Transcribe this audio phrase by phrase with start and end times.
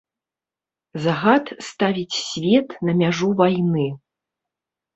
[1.03, 3.87] Загад ставіць свет на мяжу вайны.